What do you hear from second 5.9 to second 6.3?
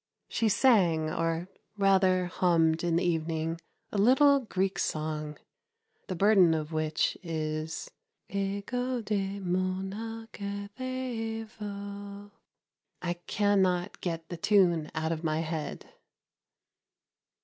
the